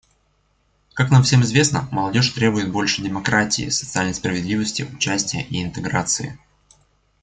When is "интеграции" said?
5.61-6.39